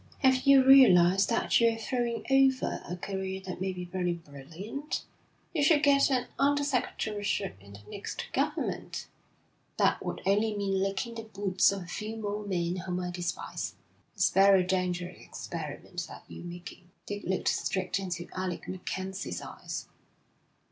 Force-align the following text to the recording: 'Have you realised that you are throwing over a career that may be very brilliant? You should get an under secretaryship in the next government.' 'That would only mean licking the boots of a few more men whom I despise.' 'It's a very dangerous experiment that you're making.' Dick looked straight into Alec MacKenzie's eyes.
'Have 0.21 0.47
you 0.47 0.65
realised 0.65 1.29
that 1.29 1.59
you 1.61 1.69
are 1.69 1.77
throwing 1.77 2.25
over 2.31 2.81
a 2.89 2.95
career 2.97 3.39
that 3.45 3.61
may 3.61 3.71
be 3.71 3.85
very 3.85 4.13
brilliant? 4.15 5.03
You 5.53 5.61
should 5.61 5.83
get 5.83 6.09
an 6.09 6.25
under 6.39 6.63
secretaryship 6.63 7.55
in 7.61 7.73
the 7.73 7.83
next 7.87 8.23
government.' 8.33 9.05
'That 9.77 10.03
would 10.03 10.21
only 10.25 10.55
mean 10.57 10.81
licking 10.81 11.13
the 11.13 11.21
boots 11.21 11.71
of 11.71 11.83
a 11.83 11.85
few 11.85 12.17
more 12.17 12.43
men 12.43 12.77
whom 12.77 12.99
I 12.99 13.11
despise.' 13.11 13.75
'It's 14.15 14.31
a 14.31 14.33
very 14.33 14.63
dangerous 14.63 15.19
experiment 15.21 16.07
that 16.07 16.23
you're 16.27 16.45
making.' 16.45 16.89
Dick 17.05 17.21
looked 17.23 17.49
straight 17.49 17.99
into 17.99 18.27
Alec 18.33 18.67
MacKenzie's 18.67 19.39
eyes. 19.43 19.87